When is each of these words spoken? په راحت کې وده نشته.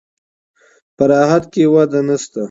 په 0.95 1.03
راحت 1.11 1.43
کې 1.53 1.63
وده 1.73 1.99
نشته. 2.07 2.39